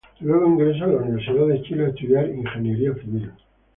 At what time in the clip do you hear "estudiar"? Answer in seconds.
1.89-2.27